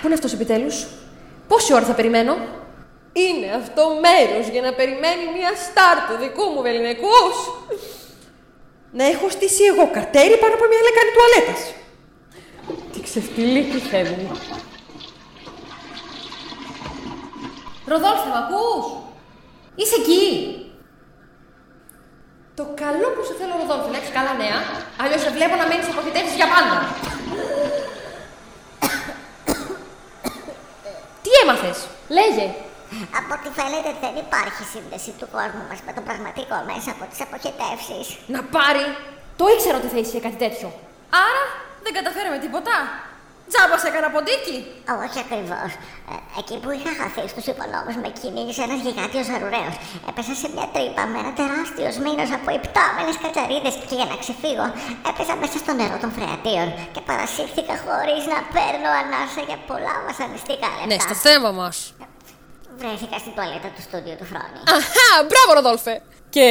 Πού 0.00 0.06
είναι 0.06 0.14
αυτός 0.14 0.32
επιτέλους; 0.32 0.86
Πόση 1.48 1.74
ώρα 1.74 1.84
θα 1.84 1.92
περιμένω; 1.92 2.36
Είναι 3.12 3.48
αυτό 3.60 3.82
μέρος 4.06 4.48
για 4.48 4.62
να 4.62 4.72
περιμένει 4.72 5.24
μια 5.36 5.52
στάρ 5.66 5.96
του 6.06 6.16
δικού 6.22 6.44
μου 6.52 6.62
βεληνικούς. 6.62 7.34
Να 8.92 9.04
έχω 9.04 9.28
στήσει 9.30 9.62
εγώ 9.64 9.90
κατέρι 9.90 10.36
πάνω 10.42 10.54
από 10.54 10.66
μια 10.70 10.82
λεκάνη 10.86 11.10
τουαλέτας. 11.14 11.60
Τι 12.92 13.00
ξεφτυλίκη 13.00 13.78
Θεέ 13.78 14.02
μου. 14.02 14.30
Ροδόλφε, 17.86 18.28
μ' 18.34 18.40
ακούς; 18.42 18.84
Είσαι 19.74 19.96
εκεί. 20.00 20.24
Το 22.54 22.64
καλό 22.82 23.08
που 23.14 23.22
σου 23.26 23.34
θέλω, 23.38 23.54
Ροδόλφε, 23.60 23.90
να 23.90 23.96
έχεις 24.00 24.12
καλά 24.18 24.32
νέα, 24.42 24.58
αλλιώς 25.00 25.20
σε 25.24 25.30
βλέπω 25.36 25.54
να 25.60 25.66
μένεις 25.68 25.88
αποθητεύσεις 25.92 26.36
για 26.40 26.48
πάντα. 26.54 26.76
Τι 31.50 31.56
έμαθες, 31.56 31.78
λέγε. 32.18 32.46
Από 33.18 33.30
ό,τι 33.36 33.48
φαίνεται 33.58 33.90
δεν 34.04 34.14
υπάρχει 34.24 34.62
σύνδεση 34.72 35.10
του 35.18 35.28
κόσμου 35.36 35.64
μας 35.70 35.80
με 35.86 35.92
το 35.96 36.02
πραγματικό 36.08 36.56
μέσα 36.70 36.90
από 36.94 37.04
τις 37.10 37.20
αποχετεύσεις. 37.26 38.06
Να 38.34 38.40
πάρει. 38.54 38.84
Το 39.38 39.44
ήξερα 39.54 39.76
ότι 39.80 39.88
θα 39.94 39.98
είσαι 40.02 40.18
κάτι 40.26 40.38
τέτοιο. 40.44 40.68
Άρα 41.26 41.44
δεν 41.84 41.92
καταφέραμε 41.98 42.38
τίποτα. 42.44 42.74
Τζάμπα 43.50 43.76
σε 43.82 43.86
έκανα 43.90 44.08
ποντίκι. 44.14 44.56
Όχι 45.04 45.18
ακριβώς. 45.24 45.70
Ε, 46.12 46.14
εκεί 46.40 46.56
που 46.62 46.70
είχα 46.76 46.92
χαθεί 46.98 47.24
στους 47.32 47.46
υπονόμους 47.52 47.94
με 48.02 48.08
κυνήγησε 48.18 48.62
ένας 48.68 48.80
γιγάντιος 48.84 49.28
αρουραίος. 49.36 49.74
Έπεσα 50.08 50.32
σε 50.40 50.48
μια 50.54 50.66
τρύπα 50.74 51.02
με 51.10 51.16
ένα 51.22 51.32
τεράστιος 51.40 51.94
μήνο 52.04 52.24
από 52.38 52.48
υπτάμενες 52.58 53.16
κατσαρίδες 53.22 53.74
και 53.88 53.96
για 54.00 54.08
να 54.10 54.16
ξεφύγω 54.22 54.66
έπεσα 55.10 55.34
μέσα 55.42 55.56
στο 55.62 55.72
νερό 55.80 55.96
των 56.02 56.10
φρεατίων 56.16 56.68
και 56.94 57.00
παρασύρθηκα 57.08 57.74
χωρίς 57.84 58.22
να 58.32 58.38
παίρνω 58.54 58.90
ανάσα 59.00 59.42
για 59.48 59.58
πολλά 59.68 59.94
βασανιστικά 60.08 60.68
λεπτά. 60.74 60.88
Ναι, 60.90 60.96
στο 61.06 61.16
θέμα 61.26 61.50
μας. 61.60 61.76
Βρέθηκα 62.80 63.16
στην 63.22 63.32
τουαλέτα 63.36 63.68
του 63.74 63.82
στούντιο 63.86 64.14
του 64.20 64.26
Φρόνη. 64.30 64.60
Αχά, 64.76 65.10
μπράβο, 65.28 65.50
Ροδόλφε. 65.56 65.94
Και 66.34 66.48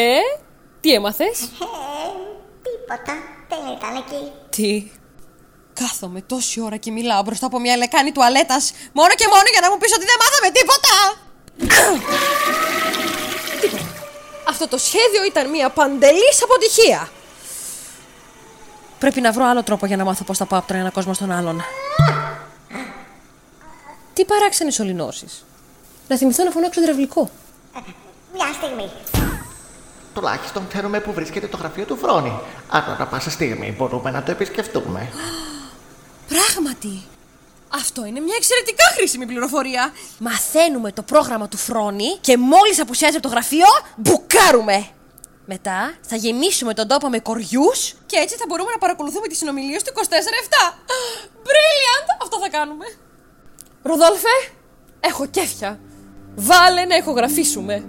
τι 0.82 0.90
έμαθες; 0.98 1.38
Ε, 1.42 2.08
τίποτα. 2.66 3.14
Δεν 3.52 3.62
ήταν 3.78 3.94
εκεί. 4.04 4.22
Τι; 4.56 4.70
Κάθομαι 5.80 6.22
τόση 6.22 6.62
ώρα 6.62 6.78
και 6.78 6.92
μιλάω 6.92 7.22
μπροστά 7.22 7.46
από 7.46 7.60
μια 7.60 7.78
λεκάνη 7.78 8.12
τουαλέτας 8.12 8.72
μόνο 8.94 9.10
και 9.20 9.28
μόνο 9.34 9.44
για 9.52 9.62
να 9.62 9.70
μου 9.72 9.78
πεις 9.78 9.94
ότι 9.94 10.06
δεν 10.06 10.18
μάθαμε 10.24 10.50
τίποτα. 10.58 10.94
τίποτα. 13.62 13.84
Αυτό 14.48 14.68
το 14.68 14.78
σχέδιο 14.78 15.24
ήταν 15.28 15.50
μια 15.50 15.70
παντελής 15.70 16.44
αποτυχία. 16.44 17.10
Πρέπει 19.00 19.22
να 19.22 19.32
βρω 19.32 19.46
άλλο 19.46 19.64
τρόπο 19.64 19.86
για 19.86 19.98
να 19.98 20.04
μάθω 20.04 20.24
πώς 20.24 20.38
θα 20.38 20.46
πάω 20.46 20.60
από 20.60 20.68
τον 20.68 20.78
ένα 20.78 20.90
κόσμο 20.90 21.14
στον 21.14 21.32
άλλον. 21.32 21.64
Τι 24.14 24.26
παράξενες 24.26 24.80
ολυνώσει. 24.80 25.26
Να 26.08 26.18
θυμηθώ 26.18 26.44
να 26.44 26.52
φωνάξω 26.52 26.82
υδραυλικό. 26.82 27.30
Μια 28.34 28.54
στιγμή. 28.54 28.90
Τουλάχιστον 30.14 30.68
ξέρουμε 30.68 31.00
που 31.00 31.14
βρίσκεται 31.14 31.48
το 31.48 31.58
γραφείο 31.58 31.86
του 31.86 31.98
Φρόνη. 31.98 32.40
Άρα, 32.70 33.08
πάσα 33.12 33.30
στιγμή 33.30 33.76
μπορούμε 33.78 34.12
να 34.12 34.24
το 34.24 34.32
επισκεφτούμε. 34.32 35.10
Πράγματι. 36.30 37.04
Αυτό 37.70 38.06
είναι 38.06 38.20
μια 38.20 38.36
εξαιρετικά 38.38 38.84
χρήσιμη 38.96 39.26
πληροφορία. 39.26 39.94
Μαθαίνουμε 40.20 40.92
το 40.92 41.02
πρόγραμμα 41.02 41.48
του 41.48 41.58
Φρόνη 41.58 42.18
και 42.22 42.38
μόλις 42.38 42.80
απουσιάζει 42.80 43.16
από 43.16 43.24
το 43.28 43.30
γραφείο, 43.30 43.66
μπουκάρουμε. 43.96 44.88
Μετά 45.46 45.94
θα 46.02 46.16
γεμίσουμε 46.16 46.74
τον 46.74 46.88
τόπο 46.88 47.10
με 47.10 47.20
κοριούς 47.20 47.94
και 48.06 48.18
έτσι 48.18 48.36
θα 48.36 48.46
μπορούμε 48.48 48.72
να 48.72 48.78
παρακολουθούμε 48.78 49.28
τις 49.28 49.38
συνομιλίες 49.38 49.84
του 49.84 49.92
24-7. 49.96 50.00
Brilliant! 51.48 52.08
Αυτό 52.22 52.40
θα 52.40 52.50
κάνουμε. 52.50 52.86
Ροδόλφε, 53.84 54.36
έχω 55.00 55.26
κέφια. 55.26 55.80
Βάλε 56.36 56.86
να 56.86 56.96
ηχογραφήσουμε. 56.96 57.84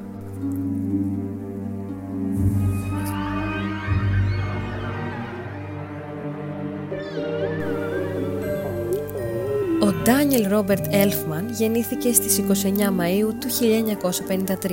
Ο 9.82 9.92
Ντάνιελ 9.92 10.48
Ρόμπερτ 10.48 10.84
Έλφμαν 10.90 11.50
γεννήθηκε 11.50 12.12
στις 12.12 12.38
29 12.38 12.64
Μαΐου 13.00 13.32
του 13.40 13.48
1953. 14.60 14.70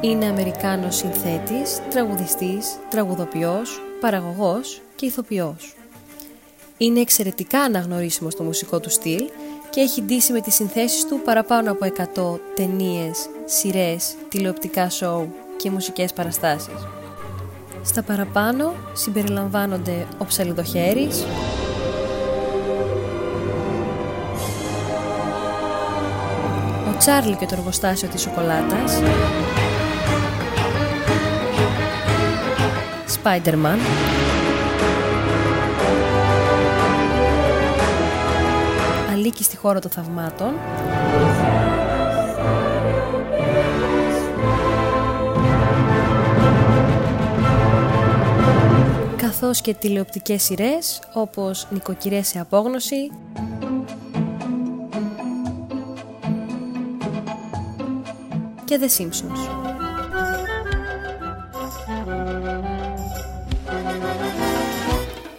Είναι 0.00 0.26
Αμερικάνος 0.26 0.96
συνθέτης, 0.96 1.80
τραγουδιστής, 1.90 2.78
τραγουδοποιός, 2.90 3.80
παραγωγός 4.00 4.80
και 4.96 5.06
ηθοποιός. 5.06 5.74
Είναι 6.76 7.00
εξαιρετικά 7.00 7.60
αναγνωρίσιμος 7.60 8.32
στο 8.32 8.42
μουσικό 8.42 8.80
του 8.80 8.90
στυλ 8.90 9.22
και 9.70 9.80
έχει 9.80 10.02
ντύσει 10.02 10.32
με 10.32 10.40
τις 10.40 10.54
συνθέσεις 10.54 11.06
του 11.06 11.20
παραπάνω 11.24 11.70
από 11.70 11.84
100 11.84 12.40
ταινίες, 12.54 13.28
σειρές, 13.44 14.14
τηλεοπτικά 14.28 14.90
σοου 14.90 15.32
και 15.56 15.70
μουσικές 15.70 16.12
παραστάσεις. 16.12 16.86
Στα 17.82 18.02
παραπάνω 18.02 18.74
συμπεριλαμβάνονται 18.92 20.06
ο 20.18 20.24
Ψαλιδοχέρης, 20.24 21.24
Τσάρλι 27.00 27.34
και 27.34 27.46
το 27.46 27.54
εργοστάσιο 27.58 28.08
της 28.08 28.20
σοκολάτας, 28.20 29.00
Spider-Man, 33.22 33.78
Αλίκη 39.12 39.44
στη 39.44 39.56
χώρα 39.56 39.80
των 39.80 39.90
θαυμάτων, 39.90 40.52
καθώς 49.16 49.60
και 49.60 49.74
τηλεοπτικές 49.74 50.42
σειρές 50.42 51.00
όπως 51.12 51.66
Νοικοκυρές 51.70 52.26
σε 52.28 52.38
απόγνωση, 52.38 53.10
και 58.70 58.78
The 58.80 59.00
Simpsons. 59.00 59.48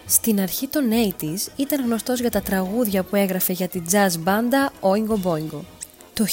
Στην 0.06 0.40
αρχή 0.40 0.68
των 0.68 0.84
80s 1.20 1.52
ήταν 1.56 1.84
γνωστός 1.84 2.20
για 2.20 2.30
τα 2.30 2.40
τραγούδια 2.40 3.02
που 3.02 3.16
έγραφε 3.16 3.52
για 3.52 3.68
την 3.68 3.84
jazz 3.92 4.18
μπάντα 4.18 4.72
Oingo 4.80 5.28
Boingo. 5.28 5.60
Το 6.12 6.24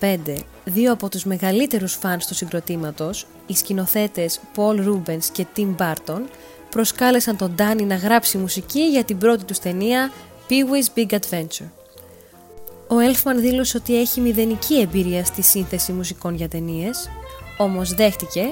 1985, 0.00 0.36
δύο 0.64 0.92
από 0.92 1.08
τους 1.08 1.24
μεγαλύτερους 1.24 1.94
φανς 1.94 2.26
του 2.26 2.34
συγκροτήματος, 2.34 3.26
οι 3.46 3.54
σκηνοθέτες 3.56 4.40
Paul 4.56 4.86
Rubens 4.88 5.24
και 5.32 5.46
Tim 5.56 5.76
Burton, 5.76 6.22
προσκάλεσαν 6.70 7.36
τον 7.36 7.54
Danny 7.58 7.84
να 7.86 7.94
γράψει 7.94 8.38
μουσική 8.38 8.80
για 8.80 9.04
την 9.04 9.18
πρώτη 9.18 9.44
τους 9.44 9.58
ταινία 9.58 10.10
Pee-wee's 10.48 10.98
Big 10.98 11.18
Adventure. 11.18 11.68
Ο 12.90 12.98
Έλφμαν 12.98 13.40
δήλωσε 13.40 13.76
ότι 13.76 14.00
έχει 14.00 14.20
μηδενική 14.20 14.80
εμπειρία 14.80 15.24
στη 15.24 15.42
σύνθεση 15.42 15.92
μουσικών 15.92 16.34
για 16.34 16.48
ταινίες, 16.48 17.10
όμως 17.56 17.94
δέχτηκε 17.94 18.44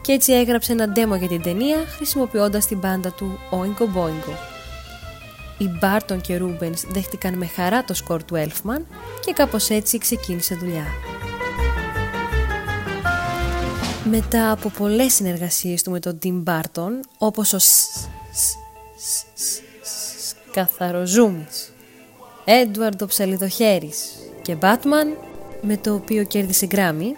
και 0.00 0.12
έτσι 0.12 0.32
έγραψε 0.32 0.72
ένα 0.72 0.92
demo 0.96 1.18
για 1.18 1.28
την 1.28 1.42
ταινία 1.42 1.76
χρησιμοποιώντας 1.86 2.66
την 2.66 2.78
μπάντα 2.78 3.12
του 3.12 3.38
Oingo 3.50 3.82
Boingo. 3.82 4.34
Οι 5.58 5.68
Μπάρτον 5.78 6.20
και 6.20 6.36
Ρούμπενς 6.36 6.82
δέχτηκαν 6.88 7.34
με 7.34 7.46
χαρά 7.46 7.84
το 7.84 7.94
σκορ 7.94 8.24
του 8.24 8.34
Έλφμαν 8.34 8.86
και 9.24 9.32
κάπως 9.32 9.70
έτσι 9.70 9.98
ξεκίνησε 9.98 10.54
δουλειά. 10.54 10.86
Μετά 14.04 14.50
από 14.50 14.68
πολλές 14.68 15.14
συνεργασίες 15.14 15.82
του 15.82 15.90
με 15.90 16.00
τον 16.00 16.18
Tim 16.22 16.42
Burton, 16.44 16.90
όπως 17.18 17.52
ο 17.52 17.58
Καθαροζούμης, 20.52 21.73
Έντουαρντο 22.44 23.06
Ψαλιδοχέρης 23.06 24.12
και 24.42 24.56
Batman, 24.60 25.16
με 25.60 25.76
το 25.76 25.94
οποίο 25.94 26.24
κέρδισε 26.24 26.66
Grammy, 26.70 27.12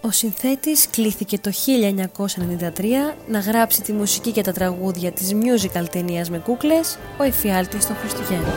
ο 0.00 0.10
συνθέτης 0.10 0.90
κλήθηκε 0.90 1.38
το 1.38 1.50
1993 1.50 3.14
να 3.28 3.38
γράψει 3.38 3.82
τη 3.82 3.92
μουσική 3.92 4.30
και 4.30 4.42
τα 4.42 4.52
τραγούδια 4.52 5.12
της 5.12 5.32
musical 5.34 5.84
ταινίας 5.90 6.30
με 6.30 6.38
κούκλες 6.38 6.98
«Ο 7.18 7.22
Εφιάλτης 7.22 7.86
των 7.86 7.96
Χριστουγέννων». 7.96 8.52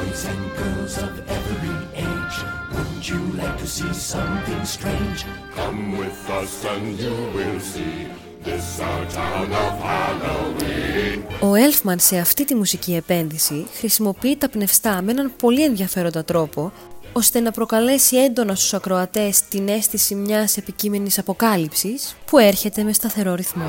Ο 11.49 11.55
Έλφμαν 11.55 11.99
σε 11.99 12.17
αυτή 12.17 12.45
τη 12.45 12.55
μουσική 12.55 12.95
επένδυση 12.95 13.67
χρησιμοποιεί 13.77 14.37
τα 14.37 14.49
πνευστά 14.49 15.01
με 15.01 15.11
έναν 15.11 15.31
πολύ 15.37 15.63
ενδιαφέροντα 15.63 16.23
τρόπο 16.23 16.71
ώστε 17.13 17.39
να 17.39 17.51
προκαλέσει 17.51 18.17
έντονα 18.17 18.55
στους 18.55 18.73
ακροατές 18.73 19.41
την 19.41 19.67
αίσθηση 19.67 20.15
μιας 20.15 20.57
επικείμενης 20.57 21.19
αποκάλυψης 21.19 22.15
που 22.25 22.37
έρχεται 22.37 22.83
με 22.83 22.93
σταθερό 22.93 23.35
ρυθμό. 23.35 23.65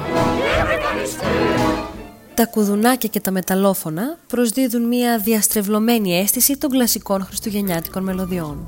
Τα 2.35 2.47
κουδουνάκια 2.47 3.09
και 3.09 3.21
τα 3.21 3.31
μεταλλόφωνα 3.31 4.19
προσδίδουν 4.27 4.83
μια 4.87 5.19
διαστρεβλωμένη 5.19 6.19
αίσθηση 6.19 6.57
των 6.57 6.71
κλασικών 6.71 7.25
χριστουγεννιάτικων 7.25 8.03
μελωδιών. 8.03 8.67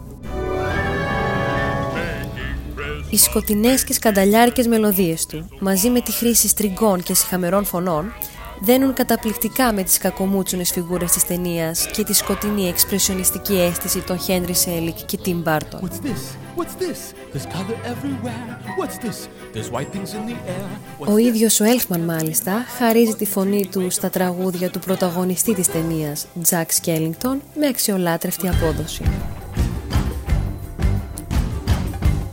Οι 3.11 3.17
σκοτεινές 3.17 3.85
και 3.85 3.93
σκανταλιάρικες 3.93 4.67
μελωδίες 4.67 5.27
του, 5.27 5.49
μαζί 5.61 5.91
με 5.91 6.01
τη 6.01 6.13
χρήση 6.13 6.49
στριγκών 6.49 7.03
και 7.03 7.15
συχαμερών 7.15 7.65
φωνών, 7.65 8.13
δένουν 8.61 8.95
καταπληκτικά 8.95 9.73
με 9.73 9.83
τις 9.83 9.99
κακομούτσουνες 9.99 10.71
φιγούρες 10.71 11.13
της 11.13 11.27
ταινίας 11.27 11.91
και 11.91 12.05
τη 12.05 12.13
σκοτεινή 12.13 12.69
εξπρεσιονιστική 12.69 13.61
αίσθηση 13.61 14.01
των 14.01 14.19
Χένρι 14.19 14.55
Σέλικ 14.55 14.97
και 15.07 15.17
Τιμ 15.17 15.41
Μπάρτον. 15.41 15.91
Ο 20.99 21.17
ίδιος 21.17 21.61
ο 21.61 21.65
Έλφμαν 21.65 22.01
μάλιστα 22.01 22.65
χαρίζει 22.79 23.15
τη 23.15 23.25
φωνή 23.25 23.67
του 23.67 23.91
στα 23.91 24.11
τραγούδια 24.11 24.71
του 24.71 24.79
πρωταγωνιστή 24.79 25.55
της 25.55 25.69
ταινίας, 25.71 26.27
Τζακ 26.43 26.73
Σκέλινγκτον, 26.73 27.43
με 27.55 27.67
αξιολάτρευτη 27.67 28.49
απόδοση. 28.49 29.03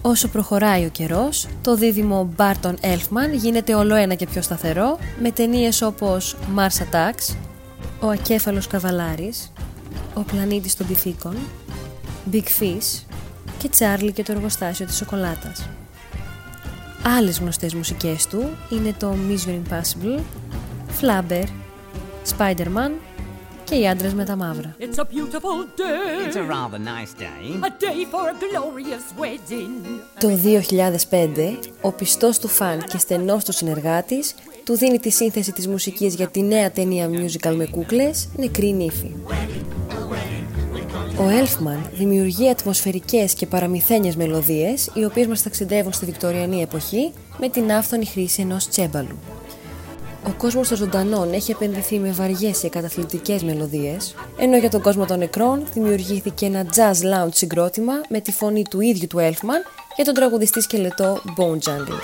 Όσο 0.07 0.27
προχωράει 0.27 0.85
ο 0.85 0.89
καιρός, 0.89 1.47
το 1.61 1.75
δίδυμο 1.75 2.33
Burton 2.37 2.73
Elfman 2.81 3.35
γίνεται 3.35 3.75
ολοένα 3.75 4.13
και 4.13 4.27
πιο 4.27 4.41
σταθερό 4.41 4.97
με 5.21 5.31
ταινίες 5.31 5.81
όπως 5.81 6.35
Mars 6.55 6.83
Attacks, 6.83 7.35
Ο 7.99 8.07
Ακέφαλος 8.07 8.67
Καβαλάρης, 8.67 9.51
Ο 10.13 10.21
Πλανήτης 10.21 10.75
των 10.75 10.87
Πυθίκων, 10.87 11.35
Big 12.31 12.43
Fish 12.59 13.03
και 13.57 13.69
Charlie 13.77 14.11
και 14.13 14.23
το 14.23 14.31
εργοστάσιο 14.31 14.85
της 14.85 14.95
σοκολάτας. 14.95 15.69
Άλλες 17.17 17.39
γνωστές 17.39 17.73
μουσικές 17.73 18.27
του 18.27 18.49
είναι 18.69 18.93
το 18.99 19.15
Mission 19.29 19.49
Impossible, 19.49 20.19
Flabber, 21.01 21.43
Spider-Man 22.37 22.91
και 23.69 23.75
οι 23.75 23.87
άντρες 23.87 24.13
με 24.13 24.25
τα 24.25 24.35
μαύρα. 24.35 24.75
It's 24.79 24.99
a 24.99 25.03
beautiful 25.03 25.57
day. 25.81 26.27
It's 26.27 26.35
a 26.35 26.47
rather 26.55 26.79
nice 26.79 27.13
day. 27.25 27.43
A 27.67 27.71
day 27.85 27.99
for 28.11 28.23
a 28.29 28.35
glorious 28.43 29.05
wedding. 29.21 30.01
Το 30.19 30.29
2005, 31.09 31.59
ο 31.81 31.91
πιστός 31.91 32.39
του 32.39 32.47
φαν 32.47 32.83
και 32.87 32.97
στενός 32.97 33.43
του 33.43 33.51
συνεργάτης 33.51 34.35
του 34.63 34.77
δίνει 34.77 34.99
τη 34.99 35.09
σύνθεση 35.09 35.51
της 35.51 35.67
μουσικής 35.67 36.15
για 36.15 36.27
τη 36.27 36.41
νέα 36.41 36.71
ταινία 36.71 37.09
musical 37.09 37.55
με 37.55 37.65
κούκλες 37.65 38.29
«Νεκρή 38.35 38.73
νύφη». 38.73 39.15
Ο 41.19 41.23
Elfman 41.23 41.89
δημιουργεί 41.93 42.49
ατμοσφαιρικές 42.49 43.33
και 43.33 43.45
παραμυθένιες 43.45 44.15
μελωδίες 44.15 44.89
οι 44.93 45.03
οποίες 45.05 45.27
μας 45.27 45.43
ταξιδεύουν 45.43 45.93
στη 45.93 46.05
Βικτωριανή 46.05 46.61
εποχή 46.61 47.11
με 47.39 47.49
την 47.49 47.71
άφθονη 47.71 48.05
χρήση 48.05 48.41
ενός 48.41 48.67
τσέμπαλου. 48.67 49.17
Ο 50.27 50.33
κόσμος 50.37 50.67
των 50.67 50.77
ζωντανών 50.77 51.33
έχει 51.33 51.51
επενδυθεί 51.51 51.99
με 51.99 52.11
βαριές 52.11 52.59
και 52.59 52.69
καταθλιπτικές 52.69 53.43
μελωδίες, 53.43 54.15
ενώ 54.37 54.57
για 54.57 54.69
τον 54.69 54.81
κόσμο 54.81 55.05
των 55.05 55.19
νεκρών 55.19 55.63
δημιουργήθηκε 55.73 56.45
ένα 56.45 56.65
jazz 56.75 57.25
lounge 57.25 57.33
συγκρότημα 57.33 57.93
με 58.09 58.19
τη 58.19 58.31
φωνή 58.31 58.63
του 58.69 58.81
ίδιου 58.81 59.07
του 59.07 59.17
Elfman 59.17 59.61
για 59.95 60.05
τον 60.05 60.13
τραγουδιστή 60.13 60.61
σκελετό 60.61 61.21
Bone 61.37 61.69
Jungle. 61.69 61.99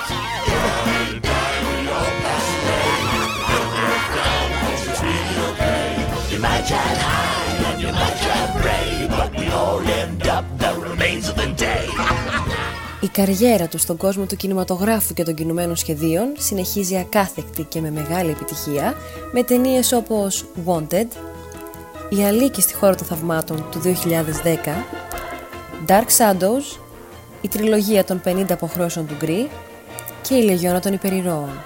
Η 13.03 13.07
καριέρα 13.07 13.67
του 13.67 13.77
στον 13.77 13.97
κόσμο 13.97 14.25
του 14.25 14.35
κινηματογράφου 14.35 15.13
και 15.13 15.23
των 15.23 15.33
κινουμένων 15.33 15.75
σχεδίων 15.75 16.33
συνεχίζει 16.37 16.97
ακάθεκτη 16.97 17.63
και 17.63 17.81
με 17.81 17.91
μεγάλη 17.91 18.29
επιτυχία 18.29 18.93
με 19.31 19.43
ταινίες 19.43 19.91
όπως 19.91 20.45
Wanted, 20.65 21.07
Η 22.09 22.23
Αλίκη 22.23 22.61
στη 22.61 22.73
χώρα 22.73 22.95
των 22.95 23.05
θαυμάτων 23.07 23.65
του 23.71 23.81
2010, 23.81 23.87
Dark 25.87 26.07
Shadows, 26.17 26.79
η 27.41 27.47
τριλογία 27.47 28.03
των 28.03 28.21
50 28.25 28.45
αποχρώσεων 28.51 29.07
του 29.07 29.15
Γκρι 29.17 29.49
και 30.21 30.35
η 30.35 30.41
Λεγιώνα 30.43 30.79
των 30.79 30.93
Υπερηρώων. 30.93 31.63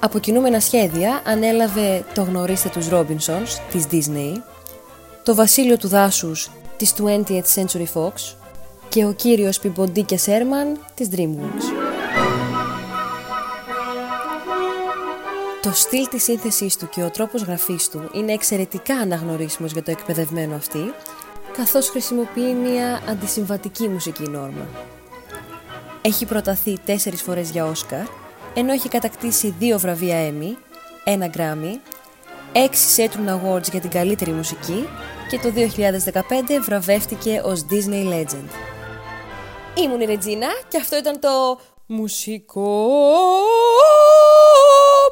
Από 0.00 0.18
κινούμενα 0.18 0.60
σχέδια 0.60 1.22
ανέλαβε 1.24 2.04
το 2.14 2.22
γνωρίστε 2.22 2.68
τους 2.68 2.88
Robinsons 2.90 3.58
της 3.70 3.86
Disney, 3.90 4.32
το 5.22 5.34
Βασίλειο 5.34 5.76
του 5.76 5.88
Δάσους 5.88 6.50
της 6.76 6.94
20th 6.98 7.42
Century 7.54 7.86
Fox, 7.94 8.12
και 8.88 9.04
ο 9.04 9.12
κύριος 9.12 9.58
Πιμποντίκια 9.58 10.18
Σέρμαν 10.18 10.78
της 10.94 11.08
DreamWorks. 11.12 11.86
Το 15.62 15.72
στυλ 15.72 16.08
της 16.08 16.22
σύνθεσής 16.22 16.76
του 16.76 16.88
και 16.88 17.02
ο 17.02 17.10
τρόπος 17.10 17.42
γραφής 17.42 17.88
του 17.88 18.10
είναι 18.12 18.32
εξαιρετικά 18.32 18.94
αναγνωρίσιμος 18.94 19.72
για 19.72 19.82
το 19.82 19.90
εκπαιδευμένο 19.90 20.54
αυτή, 20.54 20.92
καθώς 21.56 21.88
χρησιμοποιεί 21.88 22.54
μια 22.54 23.02
αντισυμβατική 23.08 23.88
μουσική 23.88 24.22
νόρμα. 24.22 24.66
Έχει 26.02 26.26
προταθεί 26.26 26.78
τέσσερις 26.84 27.22
φορές 27.22 27.50
για 27.50 27.66
Όσκαρ, 27.66 28.04
ενώ 28.54 28.72
έχει 28.72 28.88
κατακτήσει 28.88 29.54
δύο 29.58 29.78
βραβεία 29.78 30.30
Emmy, 30.30 30.56
ένα 31.04 31.30
Grammy, 31.36 31.78
έξι 32.52 33.08
Saturn 33.10 33.28
Awards 33.28 33.70
για 33.70 33.80
την 33.80 33.90
καλύτερη 33.90 34.30
μουσική 34.30 34.88
και 35.28 35.38
το 35.38 35.52
2015 35.52 36.60
βραβεύτηκε 36.62 37.40
ως 37.44 37.66
Disney 37.70 38.12
Legend. 38.12 38.75
Ήμουν 39.76 40.00
η 40.00 40.04
Ρετζίνα 40.04 40.48
και 40.68 40.76
αυτό 40.76 40.96
ήταν 40.96 41.20
το 41.20 41.60
μουσικό 41.86 42.90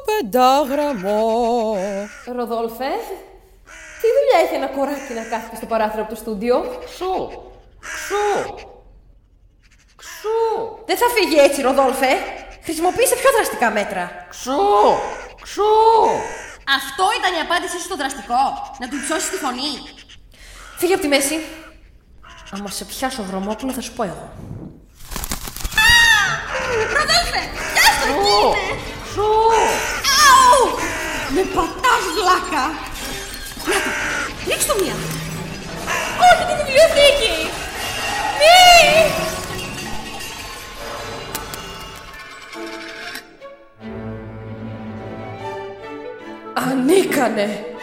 πεντάγραμμο. 0.05 1.77
Ροδόλφε, 2.25 2.89
τι 4.01 4.07
δουλειά 4.15 4.39
έχει 4.45 4.55
ένα 4.55 4.67
κοράκι 4.67 5.13
να 5.13 5.23
κάθεται 5.23 5.55
στο 5.55 5.65
παράθυρο 5.65 6.01
από 6.01 6.09
το 6.09 6.15
στούντιο; 6.15 6.79
Ξού! 6.85 7.27
Ξού! 7.79 8.53
Ξού! 9.95 10.39
Δεν 10.85 10.97
θα 10.97 11.05
φύγει 11.15 11.37
έτσι, 11.39 11.61
Ροδόλφε. 11.61 12.07
Χρησιμοποίησε 12.63 13.15
πιο 13.15 13.31
δραστικά 13.35 13.71
μέτρα. 13.71 14.25
Ξού! 14.29 14.51
Ξού! 15.41 15.63
Αυτό 16.77 17.03
ήταν 17.19 17.33
η 17.37 17.39
απάντησή 17.39 17.77
σου 17.77 17.83
στο 17.83 17.95
δραστικό. 17.95 18.41
Να 18.79 18.87
του 18.89 18.95
υψώσει 18.95 19.29
τη 19.29 19.37
φωνή. 19.37 19.73
Φύγε 20.77 20.93
από 20.93 21.01
τη 21.01 21.07
μέση. 21.07 21.39
Άμα 22.51 22.69
σε 22.69 22.85
πιάσω 22.85 23.23
βρωμόπουλο 23.23 23.71
θα 23.71 23.81
σου 23.81 23.93
πω 23.93 24.03
εγώ. 24.03 24.31
Ροδέλφε, 26.95 27.41
πιάστο 27.73 28.05
εκεί 28.09 28.19
Ξού! 28.21 28.39
είναι. 28.41 28.63
Ξού! 29.07 29.29
Αου! 30.27 30.61
Με 31.35 31.41
πατάς 31.55 32.03
βλάκα. 32.15 32.65
Να 33.69 33.77
το, 33.83 33.89
ρίξ' 34.49 34.65
το 34.69 34.73
μία. 34.81 34.95
Όχι 36.27 36.43
τη 36.47 36.53
βιβλιοθήκη. 36.59 37.35
Μη! 38.39 38.63
Ανίκανε! 46.53 47.74